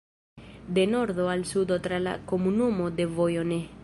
De 0.77 0.85
nordo 0.93 1.27
al 1.33 1.45
sudo 1.51 1.79
tra 1.87 1.99
la 2.05 2.15
komunumo 2.31 2.89
de 3.01 3.05
vojo 3.19 3.43
ne. 3.51 3.59